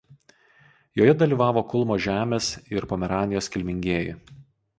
[0.99, 4.19] Joje dalyvavo Kulmo žemės ir Pomeranijos kilmingieji.